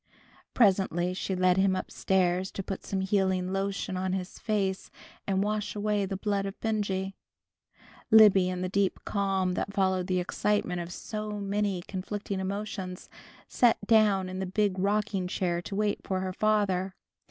[0.55, 4.89] Presently she led him up stairs to put some healing lotion on his face,
[5.27, 7.13] and wash away the blood of Benjy.
[8.09, 13.11] Libby, in the deep calm that followed the excitement of so many conflicting emotions,
[13.47, 16.95] sat down in the big rocking chair to wait for her father.